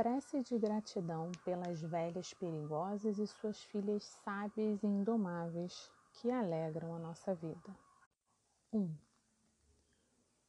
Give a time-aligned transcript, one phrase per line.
[0.00, 6.98] prece de gratidão pelas velhas perigosas e suas filhas sábias e indomáveis que alegram a
[6.98, 7.76] nossa vida.
[8.72, 8.80] 1.
[8.80, 8.96] Um,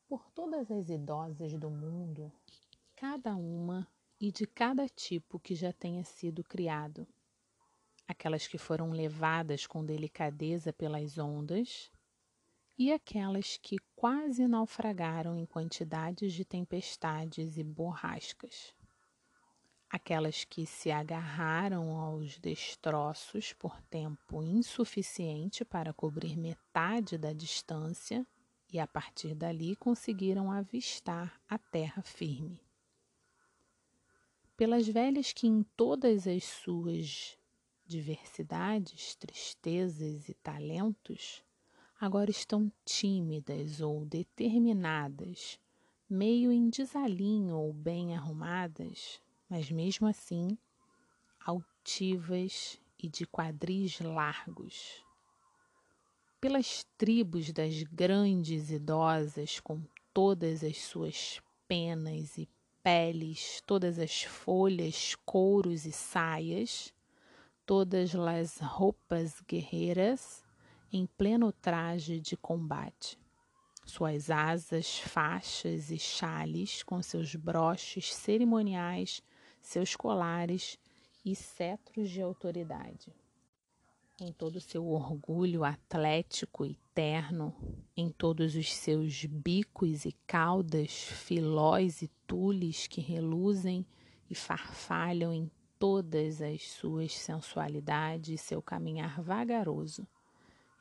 [0.08, 2.32] por todas as idosas do mundo,
[2.96, 3.86] cada uma
[4.22, 7.06] e de cada tipo que já tenha sido criado,
[8.08, 11.92] aquelas que foram levadas com delicadeza pelas ondas
[12.78, 18.74] e aquelas que quase naufragaram em quantidades de tempestades e borrascas
[19.92, 28.26] aquelas que se agarraram aos destroços por tempo insuficiente para cobrir metade da distância
[28.72, 32.62] e a partir dali conseguiram avistar a terra firme.
[34.56, 37.38] Pelas velhas que em todas as suas
[37.86, 41.44] diversidades, tristezas e talentos
[42.00, 45.60] agora estão tímidas ou determinadas,
[46.10, 49.20] meio em desalinho ou bem arrumadas,
[49.52, 50.58] mas mesmo assim
[51.46, 55.04] altivas e de quadris largos.
[56.40, 62.48] Pelas tribos das grandes idosas, com todas as suas penas e
[62.82, 66.94] peles, todas as folhas, couros e saias,
[67.66, 70.46] todas as roupas guerreiras
[70.94, 73.20] em pleno traje de combate
[73.86, 79.22] suas asas, faixas e chales com seus broches cerimoniais
[79.62, 80.78] seus colares
[81.26, 83.14] e cetros de autoridade.
[84.20, 87.56] Em todo o seu orgulho atlético e terno,
[87.98, 93.86] em todos os seus bicos e caudas, filóis e tules que reluzem
[94.30, 100.08] e farfalham em todas as suas sensualidades e seu caminhar vagaroso,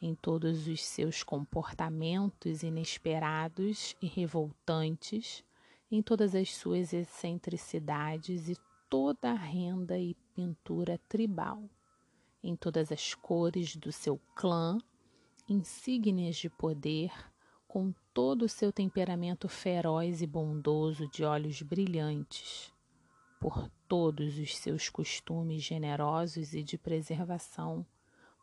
[0.03, 5.43] em todos os seus comportamentos inesperados e revoltantes,
[5.91, 8.57] em todas as suas excentricidades e
[8.91, 11.63] toda a renda e pintura tribal,
[12.43, 14.79] em todas as cores do seu clã,
[15.49, 17.13] insígnias de poder,
[17.69, 22.73] com todo o seu temperamento feroz e bondoso de olhos brilhantes,
[23.39, 27.87] por todos os seus costumes generosos e de preservação,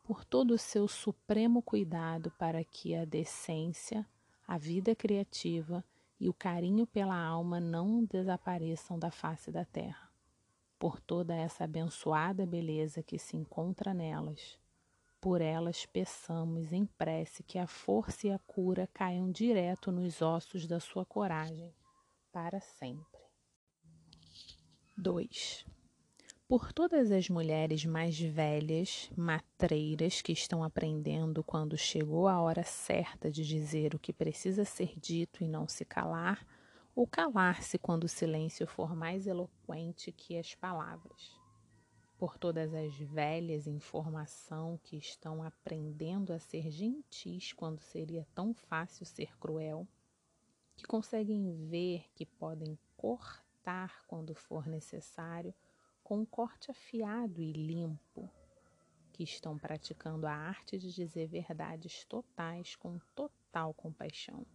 [0.01, 4.07] por todo o seu supremo cuidado para que a decência,
[4.47, 5.83] a vida criativa
[6.17, 10.06] e o carinho pela alma não desapareçam da face da terra
[10.79, 14.57] por toda essa abençoada beleza que se encontra nelas.
[15.19, 20.67] Por elas peçamos em prece que a força e a cura caiam direto nos ossos
[20.67, 21.73] da sua coragem,
[22.31, 23.19] para sempre.
[24.95, 25.65] 2.
[26.47, 33.29] Por todas as mulheres mais velhas, matreiras, que estão aprendendo quando chegou a hora certa
[33.29, 36.47] de dizer o que precisa ser dito e não se calar,
[36.97, 41.39] ou calar-se quando o silêncio for mais eloquente que as palavras.
[42.17, 48.51] Por todas as velhas em formação que estão aprendendo a ser gentis quando seria tão
[48.51, 49.87] fácil ser cruel,
[50.75, 55.53] que conseguem ver que podem cortar quando for necessário
[56.03, 58.27] com um corte afiado e limpo,
[59.13, 64.47] que estão praticando a arte de dizer verdades totais com total compaixão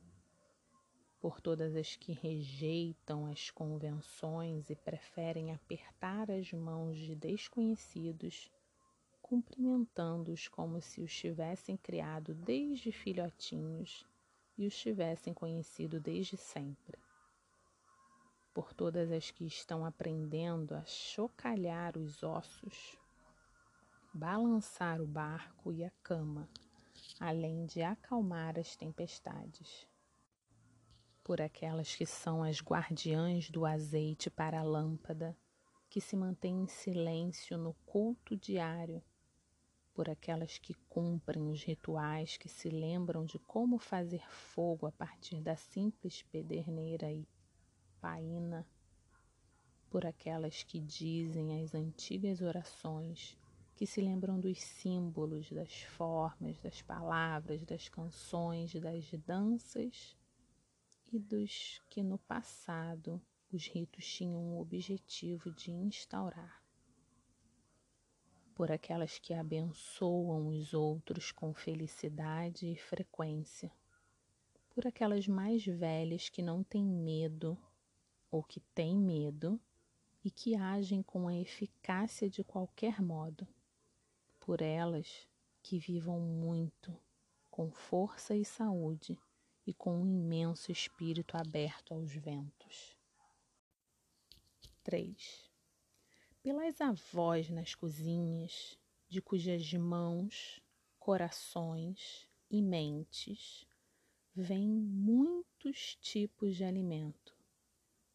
[1.22, 8.50] por todas as que rejeitam as convenções e preferem apertar as mãos de desconhecidos,
[9.22, 14.04] cumprimentando-os como se os tivessem criado desde filhotinhos
[14.58, 16.98] e os tivessem conhecido desde sempre.
[18.52, 22.98] Por todas as que estão aprendendo a chocalhar os ossos,
[24.12, 26.48] balançar o barco e a cama,
[27.20, 29.86] além de acalmar as tempestades
[31.24, 35.36] por aquelas que são as guardiãs do azeite para a lâmpada,
[35.88, 39.02] que se mantêm em silêncio no culto diário,
[39.94, 45.40] por aquelas que cumprem os rituais, que se lembram de como fazer fogo a partir
[45.40, 47.28] da simples pederneira e
[48.00, 48.66] paina,
[49.90, 53.36] por aquelas que dizem as antigas orações,
[53.76, 60.16] que se lembram dos símbolos, das formas, das palavras, das canções, das danças
[61.12, 63.20] e dos que no passado
[63.52, 66.62] os ritos tinham o objetivo de instaurar.
[68.54, 73.70] Por aquelas que abençoam os outros com felicidade e frequência.
[74.70, 77.58] Por aquelas mais velhas que não têm medo
[78.30, 79.60] ou que têm medo
[80.24, 83.46] e que agem com a eficácia de qualquer modo.
[84.40, 85.28] Por elas
[85.62, 86.96] que vivam muito,
[87.50, 89.20] com força e saúde
[89.66, 92.96] e com um imenso espírito aberto aos ventos.
[94.82, 95.50] 3.
[96.42, 98.76] pelas avós nas cozinhas,
[99.08, 100.60] de cujas mãos,
[100.98, 103.64] corações e mentes
[104.34, 107.36] vêm muitos tipos de alimento: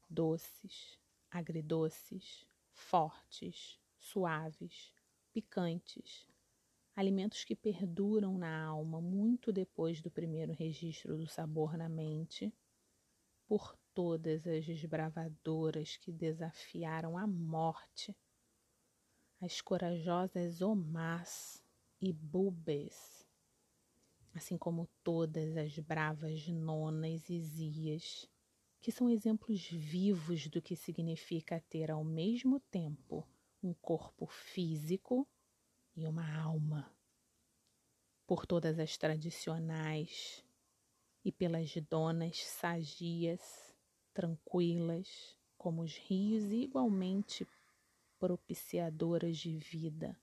[0.09, 0.99] doces,
[1.31, 4.93] agridoces, fortes, suaves,
[5.31, 6.27] picantes,
[6.97, 12.51] alimentos que perduram na alma muito depois do primeiro registro do sabor na mente,
[13.47, 18.17] por todas as desbravadoras que desafiaram a morte,
[19.39, 21.63] as corajosas Omás
[22.01, 23.23] e Bubes,
[24.33, 28.27] assim como todas as bravas nonas e zias,
[28.81, 33.23] que são exemplos vivos do que significa ter ao mesmo tempo
[33.61, 35.27] um corpo físico
[35.97, 36.95] e uma alma.
[38.27, 40.45] Por todas as tradicionais
[41.25, 43.75] e pelas donas sagias,
[44.13, 47.47] tranquilas, como os rios igualmente
[48.19, 50.15] propiciadoras de vida,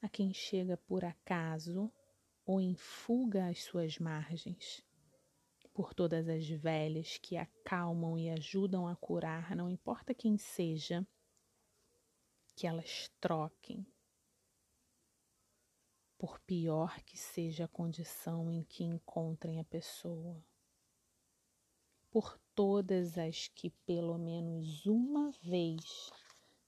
[0.00, 1.92] a quem chega por acaso
[2.46, 4.84] ou em fuga às suas margens,
[5.74, 11.06] por todas as velhas que acalmam e ajudam a curar, não importa quem seja,
[12.54, 13.86] que elas troquem
[16.20, 20.36] por pior que seja a condição em que encontrem a pessoa,
[22.10, 26.10] por todas as que pelo menos uma vez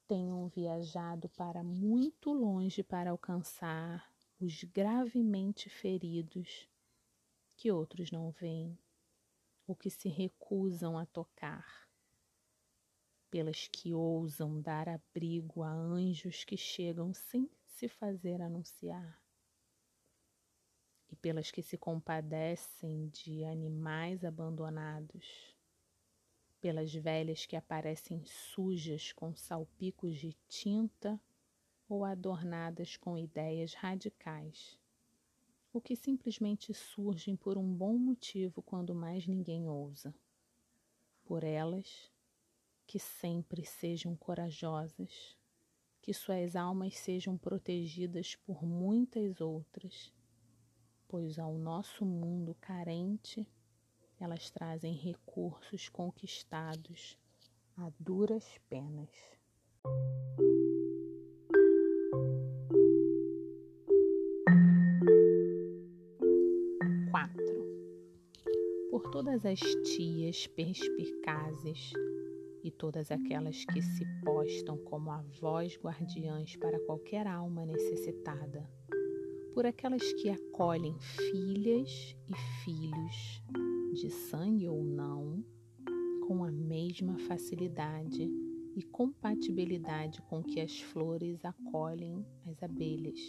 [0.08, 4.10] tenham viajado para muito longe para alcançar
[4.40, 6.66] os gravemente feridos
[7.54, 8.78] que outros não veem
[9.66, 11.90] ou que se recusam a tocar,
[13.30, 19.21] pelas que ousam dar abrigo a anjos que chegam sem se fazer anunciar
[21.12, 25.54] e pelas que se compadecem de animais abandonados,
[26.58, 31.20] pelas velhas que aparecem sujas com salpicos de tinta
[31.86, 34.78] ou adornadas com ideias radicais,
[35.70, 40.14] ou que simplesmente surgem por um bom motivo quando mais ninguém ousa.
[41.26, 42.10] Por elas,
[42.86, 45.36] que sempre sejam corajosas,
[46.00, 50.10] que suas almas sejam protegidas por muitas outras
[51.12, 53.46] pois ao nosso mundo carente
[54.18, 57.18] elas trazem recursos conquistados
[57.76, 59.10] a duras penas.
[67.10, 67.62] Quatro.
[68.90, 71.92] Por todas as tias perspicazes
[72.64, 78.66] e todas aquelas que se postam como avós guardiãs para qualquer alma necessitada
[79.54, 82.34] por aquelas que acolhem filhas e
[82.64, 83.42] filhos,
[83.92, 85.44] de sangue ou não,
[86.26, 88.30] com a mesma facilidade
[88.74, 93.20] e compatibilidade com que as flores acolhem as abelhas.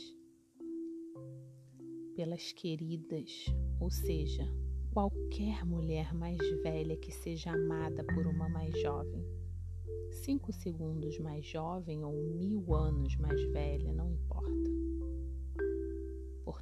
[2.16, 3.46] Pelas queridas,
[3.82, 4.48] ou seja,
[4.94, 9.26] qualquer mulher mais velha que seja amada por uma mais jovem.
[10.24, 15.03] Cinco segundos mais jovem ou mil anos mais velha, não importa por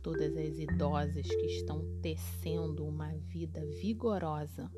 [0.01, 4.71] todas as idosas que estão tecendo uma vida vigorosa,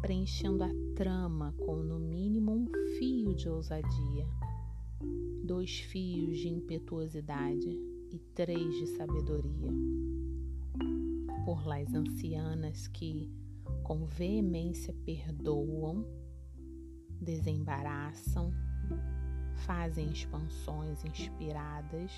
[0.00, 2.66] preenchendo a trama com no mínimo um
[2.98, 4.26] fio de ousadia,
[5.44, 7.68] dois fios de impetuosidade
[8.12, 9.70] e três de sabedoria.
[11.44, 13.30] Por las ancianas que,
[13.82, 16.04] com veemência, perdoam,
[17.20, 18.52] desembaraçam,
[19.64, 22.10] fazem expansões inspiradas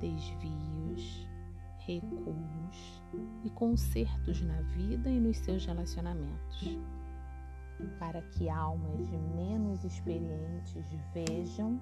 [0.00, 1.28] desvios,
[1.78, 3.02] recuos
[3.44, 6.78] e consertos na vida e nos seus relacionamentos,
[7.98, 11.80] para que almas menos experientes vejam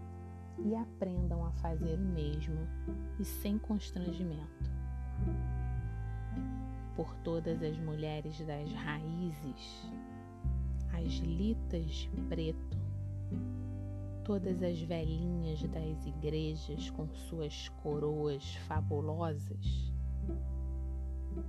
[0.58, 2.66] e aprendam a fazer o mesmo
[3.18, 4.70] e sem constrangimento.
[6.96, 9.90] Por todas as mulheres das raízes,
[10.92, 12.81] as litas de preto,
[14.24, 19.92] todas as velhinhas das igrejas com suas coroas fabulosas,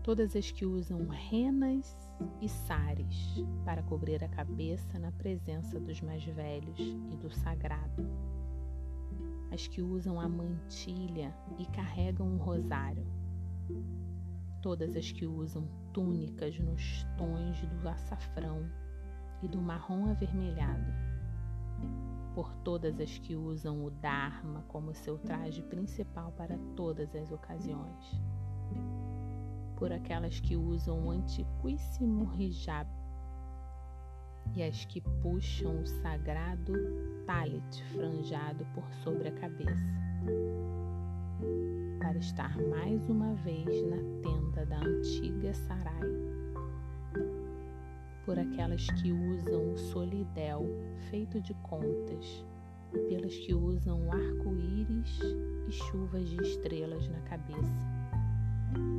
[0.02, 1.96] todas as que usam renas
[2.42, 8.10] e sares para cobrir a cabeça na presença dos mais velhos e do sagrado,
[9.52, 13.06] as que usam a mantilha e carregam um rosário,
[14.64, 18.68] todas as que usam túnicas nos tons do açafrão
[19.44, 21.03] e do marrom avermelhado
[22.34, 28.20] por todas as que usam o Dharma como seu traje principal para todas as ocasiões,
[29.76, 32.90] por aquelas que usam o antiquíssimo hijab
[34.56, 36.74] e as que puxam o sagrado
[37.26, 39.94] talit franjado por sobre a cabeça,
[42.00, 46.33] para estar mais uma vez na tenda da antiga Sarai,
[48.26, 50.66] por aquelas que usam o solidel
[51.10, 52.46] feito de contas
[52.94, 55.20] e pelas que usam arco-íris
[55.68, 57.94] e chuvas de estrelas na cabeça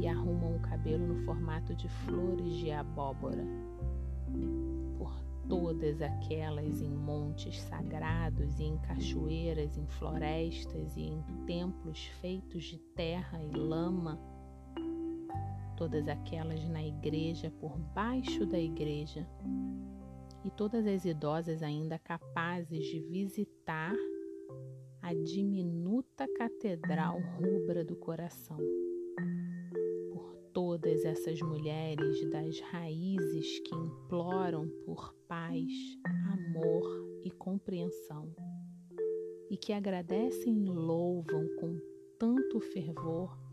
[0.00, 3.44] e arrumam o cabelo no formato de flores de abóbora.
[5.46, 12.78] Todas aquelas em montes sagrados e em cachoeiras, em florestas e em templos feitos de
[12.78, 14.18] terra e lama,
[15.76, 19.26] todas aquelas na igreja, por baixo da igreja,
[20.44, 23.94] e todas as idosas ainda capazes de visitar
[25.00, 28.58] a diminuta catedral rubra do coração.
[30.52, 35.70] Todas essas mulheres das raízes que imploram por paz,
[36.32, 38.34] amor e compreensão.
[39.50, 41.78] E que agradecem e louvam com
[42.18, 43.43] tanto fervor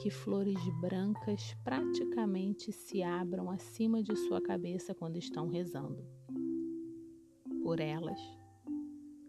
[0.00, 6.02] que flores brancas praticamente se abram acima de sua cabeça quando estão rezando.
[7.62, 8.18] Por elas,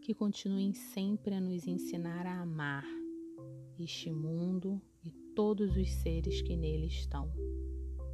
[0.02, 2.86] que continuem sempre a nos ensinar a amar
[3.78, 4.82] este mundo
[5.36, 7.30] todos os seres que nele estão,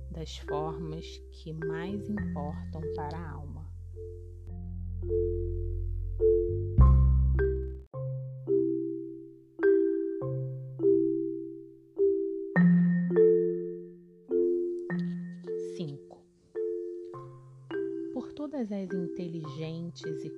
[0.10, 3.47] das formas que mais importam para a alma.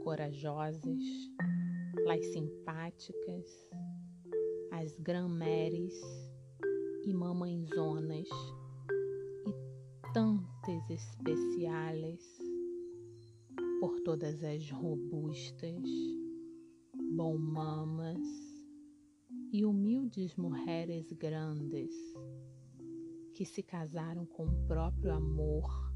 [0.09, 1.03] Corajosas,
[2.09, 3.69] as simpáticas,
[4.71, 5.93] as granmeres,
[7.05, 8.27] e mamãezonas
[9.45, 12.39] e tantas especiais
[13.79, 15.83] por todas as robustas,
[17.15, 18.27] bom mamas
[19.53, 21.93] e humildes mulheres grandes
[23.35, 25.88] que se casaram com o próprio amor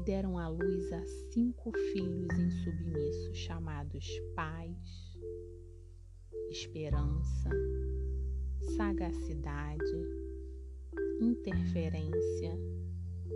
[0.00, 4.74] e deram à luz a cinco filhos insubmissos chamados paz,
[6.50, 7.50] esperança,
[8.76, 10.06] sagacidade,
[11.20, 12.58] interferência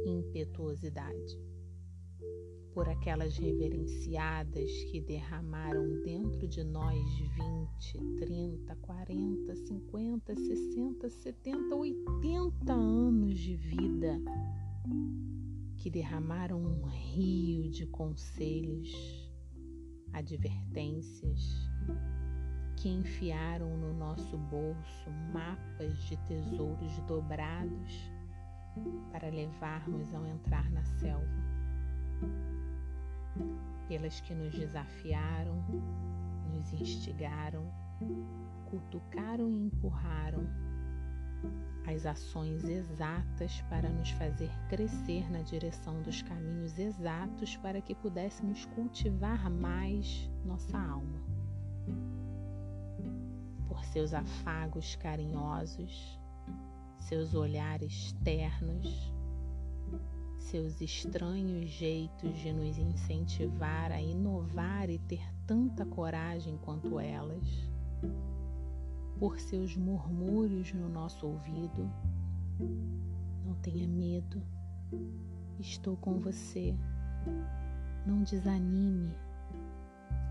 [0.06, 1.38] e impetuosidade.
[2.72, 6.98] Por aquelas reverenciadas que derramaram dentro de nós
[7.92, 14.18] 20, 30, 40, 50, 60, 70, 80 anos de vida,
[15.84, 18.90] que derramaram um rio de conselhos,
[20.14, 21.68] advertências,
[22.74, 28.10] que enfiaram no nosso bolso mapas de tesouros dobrados
[29.12, 31.44] para levarmos ao entrar na selva,
[33.86, 35.62] pelas que nos desafiaram,
[36.50, 37.70] nos instigaram,
[38.70, 40.48] cutucaram e empurraram
[41.86, 48.64] as ações exatas para nos fazer crescer na direção dos caminhos exatos para que pudéssemos
[48.66, 51.22] cultivar mais nossa alma.
[53.92, 56.18] Seus afagos carinhosos,
[56.98, 59.14] seus olhares ternos,
[60.40, 67.46] seus estranhos jeitos de nos incentivar a inovar e ter tanta coragem quanto elas,
[69.24, 71.90] por seus murmúrios no nosso ouvido.
[73.42, 74.42] Não tenha medo,
[75.58, 76.76] estou com você.
[78.04, 79.16] Não desanime,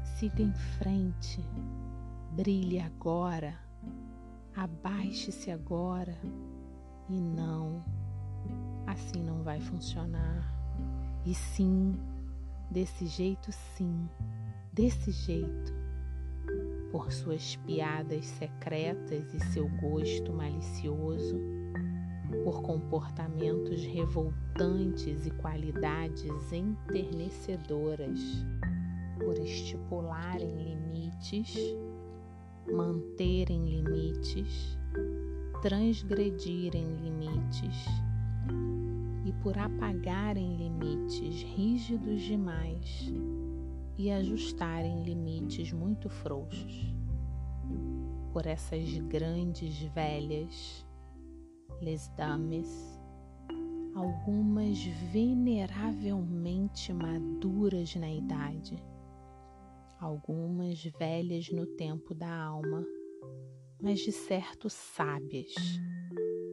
[0.03, 1.43] siga em frente
[2.33, 3.59] brilhe agora,
[4.55, 6.15] abaixe-se agora.
[7.09, 7.83] E não,
[8.85, 10.53] assim não vai funcionar.
[11.25, 12.00] E sim,
[12.69, 14.07] desse jeito sim,
[14.71, 15.73] desse jeito.
[16.93, 21.41] Por suas piadas secretas e seu gosto malicioso,
[22.43, 28.45] por comportamentos revoltantes e qualidades enternecedoras,
[29.19, 31.75] por estipularem limites
[32.71, 34.77] manterem limites,
[35.63, 37.85] transgredirem limites
[39.25, 43.12] e por apagarem limites rígidos demais
[44.03, 46.93] e ajustarem limites muito frouxos.
[48.33, 50.86] Por essas grandes velhas,
[51.81, 53.00] les dames,
[53.95, 58.83] algumas veneravelmente maduras na idade
[60.03, 62.86] algumas velhas no tempo da alma,
[63.81, 65.53] mas de certo sábias,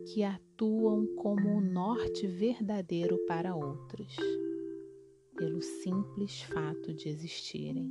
[0.06, 4.16] que atuam como o norte verdadeiro para outros.
[5.40, 7.90] Pelo simples fato de existirem.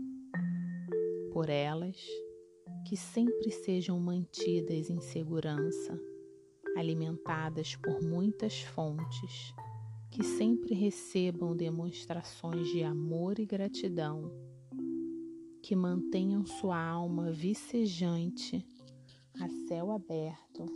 [1.33, 1.97] Por elas,
[2.87, 5.99] que sempre sejam mantidas em segurança,
[6.77, 9.51] alimentadas por muitas fontes,
[10.11, 14.31] que sempre recebam demonstrações de amor e gratidão,
[15.63, 18.63] que mantenham sua alma vicejante
[19.41, 20.67] a céu aberto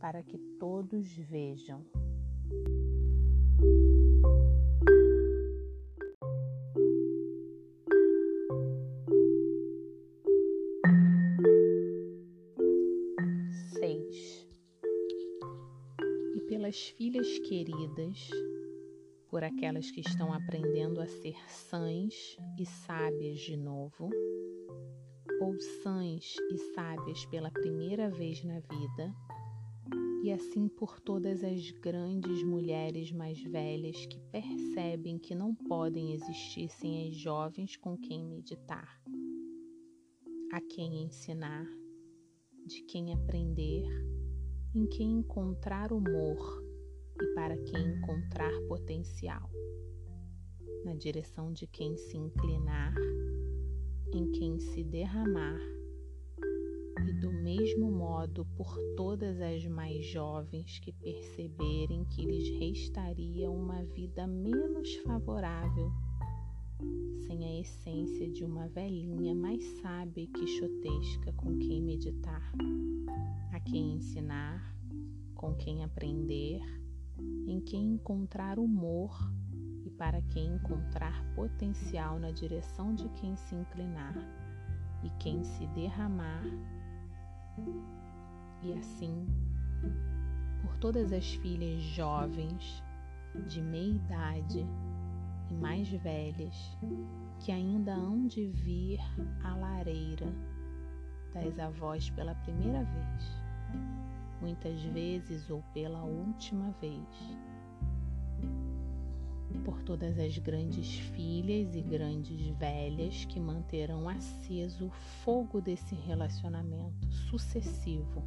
[0.00, 1.86] para que todos vejam.
[16.62, 18.30] Pelas filhas queridas,
[19.28, 24.08] por aquelas que estão aprendendo a ser sãs e sábias de novo,
[25.40, 29.12] ou sãs e sábias pela primeira vez na vida,
[30.22, 36.68] e assim por todas as grandes mulheres mais velhas que percebem que não podem existir
[36.68, 39.02] sem as jovens com quem meditar,
[40.52, 41.66] a quem ensinar,
[42.64, 44.11] de quem aprender
[44.74, 46.62] em quem encontrar humor
[47.20, 49.50] e para quem encontrar potencial,
[50.84, 52.94] na direção de quem se inclinar,
[54.14, 55.60] em quem se derramar,
[57.06, 63.84] e do mesmo modo por todas as mais jovens que perceberem que lhes restaria uma
[63.84, 65.92] vida menos favorável
[67.32, 72.52] sem a essência de uma velhinha mais sábia e quixotesca com quem meditar
[73.64, 74.74] quem ensinar,
[75.34, 76.60] com quem aprender,
[77.46, 79.16] em quem encontrar humor
[79.84, 84.14] e para quem encontrar potencial na direção de quem se inclinar
[85.02, 86.42] e quem se derramar.
[88.62, 89.26] E assim,
[90.62, 92.82] por todas as filhas jovens,
[93.46, 94.66] de meia idade
[95.50, 96.54] e mais velhas,
[97.44, 99.00] que ainda hão de vir
[99.42, 100.26] à lareira
[101.34, 103.42] das avós pela primeira vez
[104.42, 107.06] muitas vezes ou pela última vez,
[109.64, 114.90] por todas as grandes filhas e grandes velhas que manterão aceso o
[115.24, 118.22] fogo desse relacionamento sucessivo.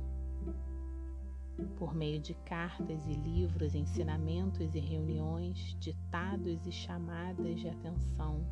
[1.77, 8.45] Por meio de cartas e livros, ensinamentos e reuniões, ditados e chamadas de atenção,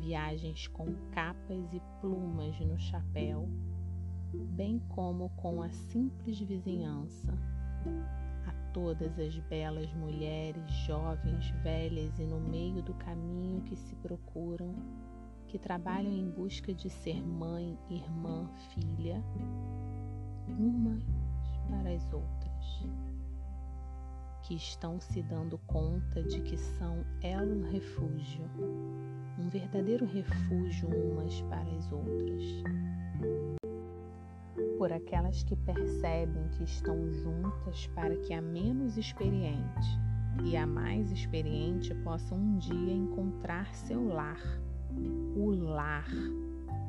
[0.00, 3.48] viagens com capas e plumas no chapéu
[4.32, 7.32] bem como com a simples vizinhança,
[8.46, 14.74] a todas as belas mulheres, jovens, velhas e no meio do caminho que se procuram,
[15.48, 19.22] que trabalham em busca de ser mãe, irmã, filha,
[20.48, 21.02] umas
[21.68, 22.86] para as outras,
[24.42, 28.44] que estão se dando conta de que são elo refúgio,
[29.40, 32.44] um verdadeiro refúgio umas para as outras
[34.76, 40.00] por aquelas que percebem que estão juntas para que a menos experiente
[40.42, 44.40] e a mais experiente possam um dia encontrar seu lar,
[45.36, 46.08] o lar,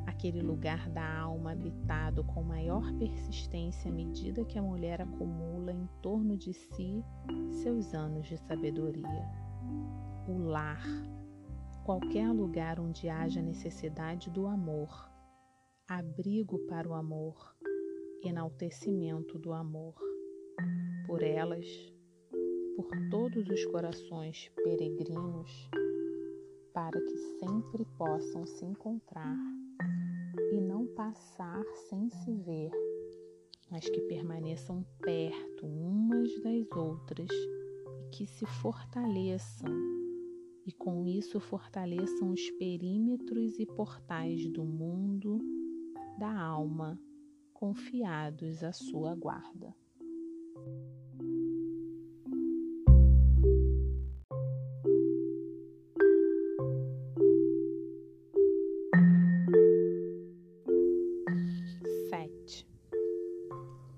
[0.06, 5.86] aquele lugar da alma habitado com maior persistência à medida que a mulher acumula em
[6.00, 7.04] torno de si
[7.62, 9.28] seus anos de sabedoria.
[10.26, 10.82] O lar,
[11.84, 15.10] qualquer lugar onde haja necessidade do amor,
[15.88, 17.56] abrigo para o amor,
[18.24, 19.94] enaltecimento do amor.
[21.06, 21.66] Por elas,
[22.76, 25.68] por todos os corações peregrinos,
[26.72, 29.36] para que sempre possam se encontrar
[30.52, 32.70] e não passar sem se ver,
[33.70, 40.01] mas que permaneçam perto umas das outras e que se fortaleçam,
[40.66, 45.40] e com isso fortaleçam os perímetros e portais do mundo,
[46.18, 47.00] da alma
[47.52, 49.74] confiados à sua guarda.
[62.08, 62.66] Sete.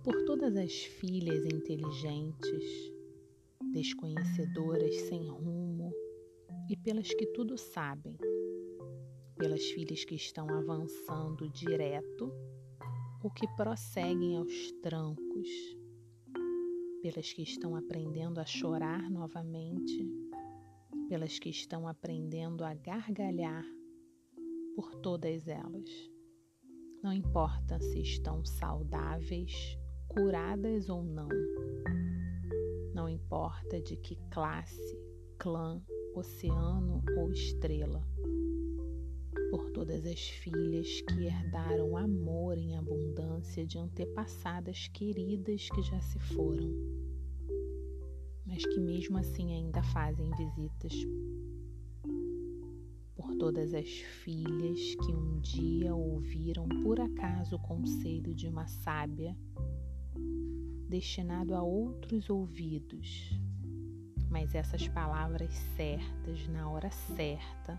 [0.02, 2.92] Por todas as filhas inteligentes,
[3.72, 5.83] desconhecedoras sem rumo
[6.74, 8.18] e pelas que tudo sabem,
[9.36, 12.32] pelas filhas que estão avançando direto
[13.22, 15.48] ou que prosseguem aos trancos,
[17.00, 20.04] pelas que estão aprendendo a chorar novamente,
[21.08, 23.64] pelas que estão aprendendo a gargalhar,
[24.74, 26.10] por todas elas.
[27.04, 31.28] Não importa se estão saudáveis, curadas ou não.
[32.92, 34.98] Não importa de que classe,
[35.38, 35.80] clã,
[36.14, 38.06] oceano ou estrela.
[39.50, 46.18] Por todas as filhas que herdaram amor em abundância de antepassadas queridas que já se
[46.18, 46.70] foram,
[48.46, 50.92] mas que mesmo assim ainda fazem visitas.
[53.14, 59.36] Por todas as filhas que um dia ouviram por acaso o conselho de uma sábia
[60.88, 63.32] destinado a outros ouvidos,
[64.34, 67.78] mas essas palavras certas, na hora certa,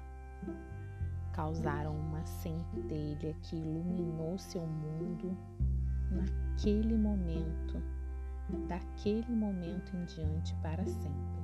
[1.34, 5.38] causaram uma centelha que iluminou seu mundo
[6.10, 7.84] naquele momento,
[8.70, 11.44] daquele momento em diante para sempre.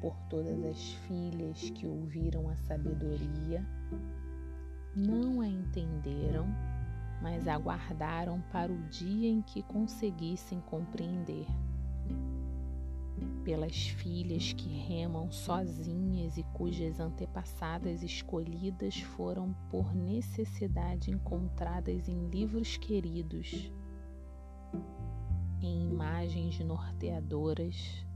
[0.00, 3.66] Por todas as filhas que ouviram a sabedoria,
[4.94, 6.46] não a entenderam
[7.20, 11.46] mas aguardaram para o dia em que conseguissem compreender.
[13.44, 22.76] Pelas filhas que remam sozinhas e cujas antepassadas escolhidas foram por necessidade encontradas em livros
[22.76, 23.72] queridos,
[25.62, 28.06] em imagens norteadoras,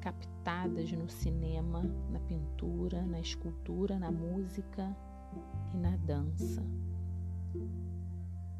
[0.00, 4.96] captadas no cinema, na pintura, na escultura, na música
[5.74, 6.62] e na dança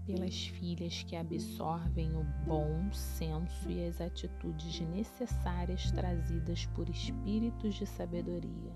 [0.07, 7.87] pelas filhas que absorvem o bom senso e as atitudes necessárias trazidas por espíritos de
[7.87, 8.73] sabedoria,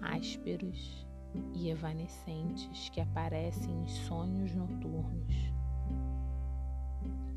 [0.00, 1.06] ásperos
[1.54, 5.34] e evanescentes que aparecem em sonhos noturnos,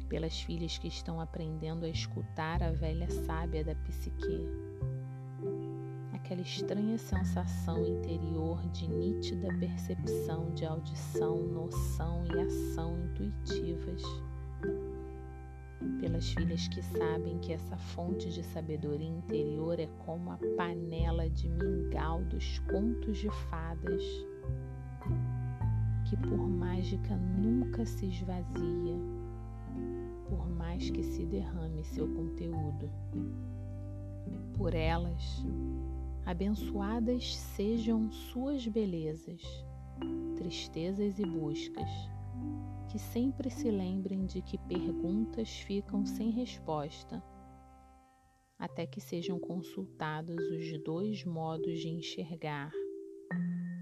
[0.09, 4.47] pelas filhas que estão aprendendo a escutar a velha sábia da psique
[6.25, 14.01] aquela estranha sensação interior de nítida percepção de audição, noção e ação intuitivas.
[15.99, 21.47] Pelas filhas que sabem que essa fonte de sabedoria interior é como a panela de
[21.47, 24.03] mingau dos contos de fadas,
[26.05, 28.97] que por mágica nunca se esvazia,
[30.27, 32.89] por mais que se derrame seu conteúdo.
[34.57, 35.45] Por elas,
[36.25, 39.43] Abençoadas sejam suas belezas,
[40.35, 41.89] tristezas e buscas,
[42.89, 47.23] que sempre se lembrem de que perguntas ficam sem resposta,
[48.57, 52.71] até que sejam consultados os dois modos de enxergar,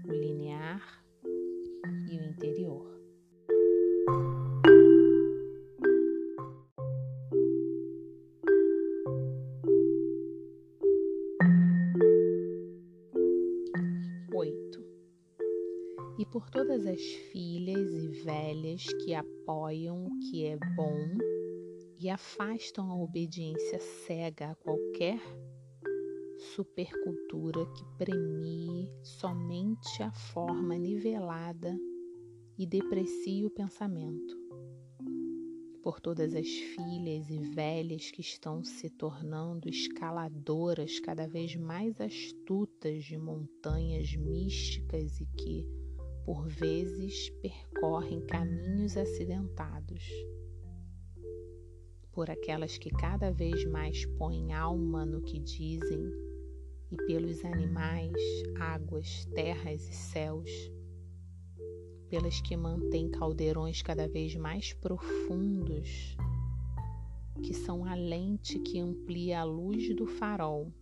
[0.06, 1.02] o linear
[2.10, 2.93] e o interior.
[16.94, 17.02] Por todas as
[17.32, 21.16] filhas e velhas que apoiam o que é bom
[21.98, 25.20] e afastam a obediência cega a qualquer
[26.54, 31.76] supercultura que premie somente a forma nivelada
[32.56, 34.36] e deprecie o pensamento.
[35.82, 43.04] Por todas as filhas e velhas que estão se tornando escaladoras cada vez mais astutas
[43.04, 45.83] de montanhas místicas e que
[46.24, 50.02] por vezes percorrem caminhos acidentados,
[52.12, 56.10] por aquelas que cada vez mais põem alma no que dizem,
[56.90, 58.14] e pelos animais,
[58.58, 60.50] águas, terras e céus,
[62.08, 66.16] pelas que mantêm caldeirões cada vez mais profundos,
[67.42, 70.72] que são a lente que amplia a luz do farol,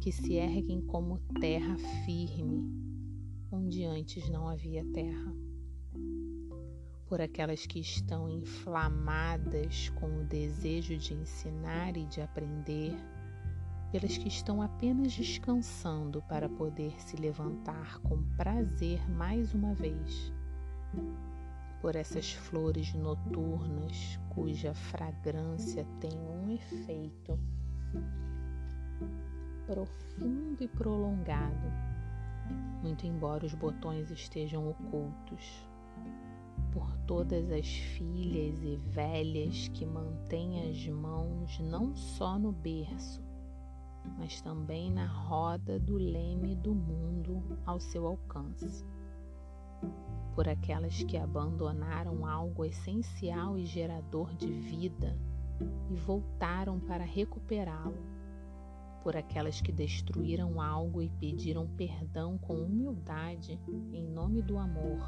[0.00, 2.83] que se erguem como terra firme
[3.54, 5.32] onde antes não havia terra.
[7.06, 12.96] Por aquelas que estão inflamadas com o desejo de ensinar e de aprender,
[13.92, 20.32] pelas que estão apenas descansando para poder se levantar com prazer mais uma vez,
[21.80, 27.38] por essas flores noturnas cuja fragrância tem um efeito
[29.66, 31.93] profundo e prolongado
[32.82, 35.66] muito embora os botões estejam ocultos,
[36.72, 43.22] por todas as filhas e velhas que mantêm as mãos não só no berço,
[44.18, 48.84] mas também na roda do leme do mundo ao seu alcance.
[50.34, 55.16] Por aquelas que abandonaram algo essencial e gerador de vida
[55.88, 58.13] e voltaram para recuperá-lo
[59.04, 63.60] por aquelas que destruíram algo e pediram perdão com humildade
[63.92, 64.98] em nome do amor,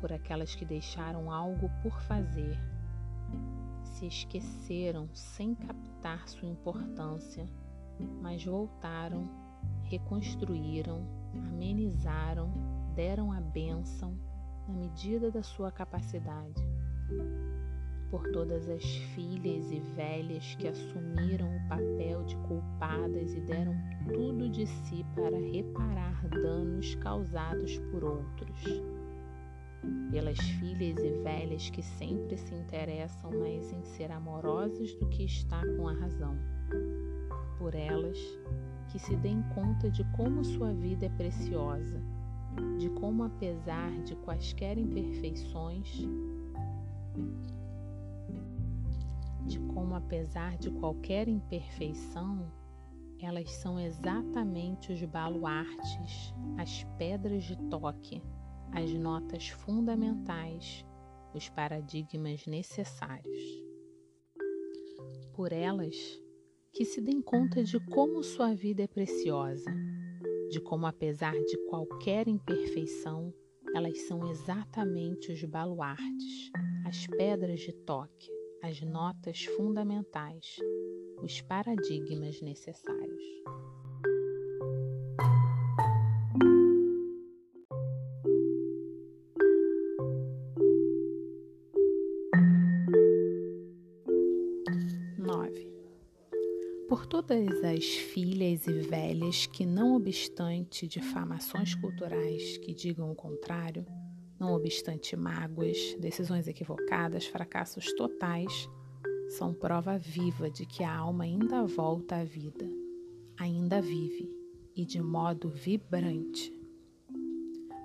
[0.00, 2.56] por aquelas que deixaram algo por fazer,
[3.82, 7.48] se esqueceram sem captar sua importância
[8.20, 9.28] mas voltaram,
[9.84, 12.52] reconstruíram, amenizaram,
[12.94, 14.18] deram a bênção
[14.66, 16.62] na medida da sua capacidade.
[18.12, 23.74] Por todas as filhas e velhas que assumiram o papel de culpadas e deram
[24.12, 28.82] tudo de si para reparar danos causados por outros.
[30.10, 35.64] Pelas filhas e velhas que sempre se interessam mais em ser amorosas do que estar
[35.78, 36.36] com a razão.
[37.56, 38.18] Por elas
[38.90, 41.98] que se deem conta de como sua vida é preciosa
[42.78, 46.06] de como, apesar de quaisquer imperfeições,
[49.44, 52.50] de como, apesar de qualquer imperfeição,
[53.20, 58.22] elas são exatamente os baluartes, as pedras de toque,
[58.72, 60.84] as notas fundamentais,
[61.34, 63.62] os paradigmas necessários.
[65.32, 65.96] Por elas,
[66.72, 69.70] que se deem conta de como sua vida é preciosa
[70.52, 73.32] de como, apesar de qualquer imperfeição,
[73.74, 76.50] elas são exatamente os baluartes,
[76.86, 78.30] as pedras de toque,
[78.62, 80.56] as notas fundamentais,
[81.20, 83.22] os paradigmas necessários.
[95.18, 95.72] 9.
[96.88, 103.84] Por todas as filhas e velhas que, não obstante difamações culturais que digam o contrário,
[104.42, 108.68] não obstante mágoas, decisões equivocadas, fracassos totais,
[109.28, 112.68] são prova viva de que a alma ainda volta à vida,
[113.38, 114.28] ainda vive
[114.74, 116.52] e de modo vibrante.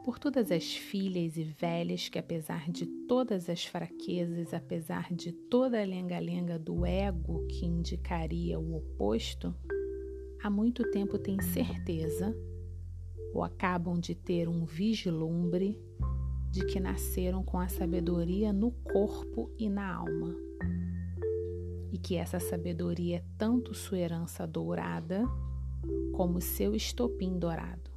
[0.04, 5.80] Por todas as filhas e velhas que, apesar de todas as fraquezas, apesar de toda
[5.80, 9.54] a lenga-lenga do ego que indicaria o oposto,
[10.42, 12.36] há muito tempo têm certeza
[13.32, 15.87] ou acabam de ter um vislumbre
[16.52, 20.36] de que nasceram com a sabedoria no corpo e na alma.
[21.92, 25.24] E que essa sabedoria é tanto sua herança dourada
[26.14, 27.88] como seu estopim dourado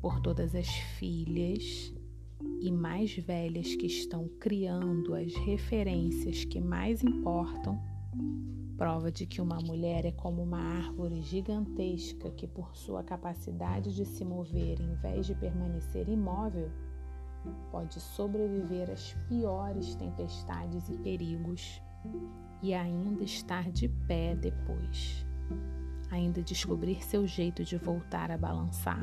[0.00, 1.92] por todas as filhas
[2.60, 7.80] e mais velhas que estão criando as referências que mais importam,
[8.76, 14.06] prova de que uma mulher é como uma árvore gigantesca que, por sua capacidade de
[14.06, 16.70] se mover em vez de permanecer imóvel,
[17.70, 21.82] pode sobreviver às piores tempestades e perigos
[22.62, 25.26] e ainda estar de pé depois,
[26.10, 29.00] ainda descobrir seu jeito de voltar a balançar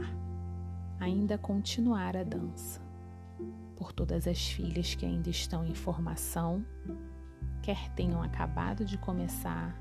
[0.99, 2.81] ainda continuar a dança.
[3.75, 6.65] Por todas as filhas que ainda estão em formação,
[7.61, 9.79] quer tenham acabado de começar,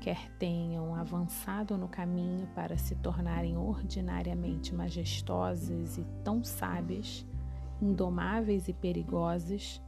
[0.00, 7.26] quer tenham avançado no caminho para se tornarem ordinariamente majestosas e tão sábias,
[7.80, 9.82] indomáveis e perigosas,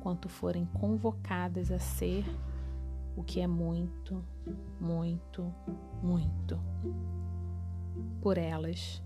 [0.00, 2.24] quanto forem convocadas a ser
[3.16, 4.24] o que é muito,
[4.80, 5.52] muito,
[6.02, 6.58] muito.
[8.20, 9.02] Por elas,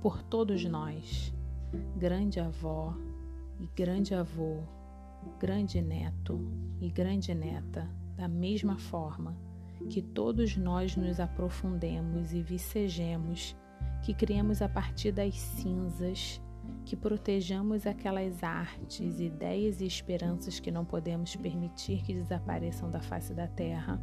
[0.00, 1.34] por todos nós,
[1.96, 2.94] grande avó
[3.58, 4.62] e grande avô,
[5.38, 6.40] grande neto
[6.80, 9.36] e grande neta, da mesma forma
[9.88, 13.56] que todos nós nos aprofundemos e vicejemos,
[14.02, 16.40] que criemos a partir das cinzas,
[16.84, 23.32] que protejamos aquelas artes, ideias e esperanças que não podemos permitir que desapareçam da face
[23.32, 24.02] da terra.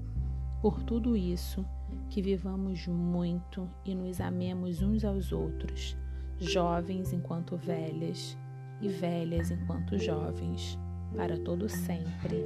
[0.62, 1.66] Por tudo isso,
[2.10, 5.96] que vivamos muito e nos amemos uns aos outros,
[6.38, 8.38] jovens enquanto velhas
[8.82, 10.78] e velhas enquanto jovens,
[11.16, 12.46] para todo sempre.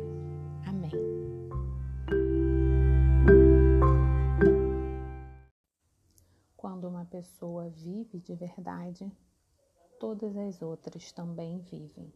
[0.65, 0.91] Amém.
[6.55, 9.11] Quando uma pessoa vive de verdade,
[9.99, 12.13] todas as outras também vivem.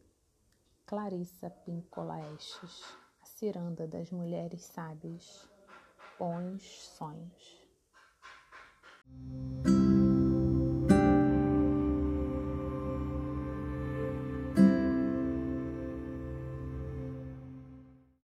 [0.86, 2.84] Clarissa Pincola Estes,
[3.22, 5.48] a ciranda das mulheres sábias
[6.18, 6.63] bons
[6.98, 7.68] sonhos.